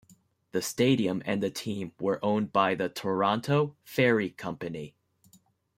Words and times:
The 0.51 0.63
stadium 0.63 1.21
and 1.27 1.43
the 1.43 1.51
team 1.51 1.91
were 1.99 2.17
owned 2.25 2.51
by 2.51 2.73
the 2.73 2.89
Toronto 2.89 3.75
Ferry 3.83 4.31
Company. 4.31 4.95